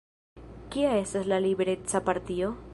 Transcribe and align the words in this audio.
Kia 0.75 0.95
estas 1.01 1.31
la 1.33 1.41
Libereca 1.47 2.05
Partio? 2.11 2.55